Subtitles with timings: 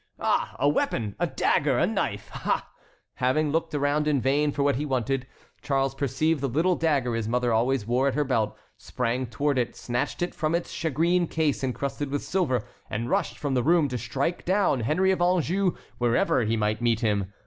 [0.19, 1.15] Ah, a weapon!
[1.19, 1.77] a dagger!
[1.77, 2.31] a knife!
[2.33, 2.67] Ah!"
[3.17, 5.27] Having looked around in vain for what he wanted,
[5.61, 9.75] Charles perceived the little dagger his mother always wore at her belt, sprang toward it,
[9.75, 13.97] snatched it from its shagreen case encrusted with silver, and rushed from the room to
[13.99, 17.31] strike down Henry of Anjou wherever he might meet him.